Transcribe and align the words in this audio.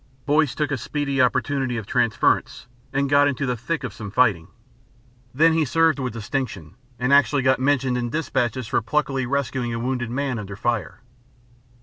Boyce 0.25 0.55
took 0.55 0.71
a 0.71 0.79
speedy 0.79 1.21
opportunity 1.21 1.77
of 1.77 1.85
transference, 1.85 2.65
and 2.91 3.07
got 3.07 3.27
into 3.27 3.45
the 3.45 3.55
thick 3.55 3.83
of 3.83 3.93
some 3.93 4.09
fighting. 4.09 4.47
Then 5.31 5.53
he 5.53 5.63
served 5.63 5.99
with 5.99 6.11
distinction 6.13 6.73
and 6.97 7.13
actually 7.13 7.43
got 7.43 7.59
mentioned 7.59 7.99
in 7.99 8.09
dispatches 8.09 8.65
for 8.65 8.81
pluckily 8.81 9.27
rescuing 9.27 9.75
a 9.75 9.79
wounded 9.79 10.09
man 10.09 10.39
under 10.39 10.55
fire. 10.55 11.01